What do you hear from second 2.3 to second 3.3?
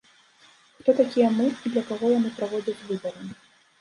праводзяць выбары?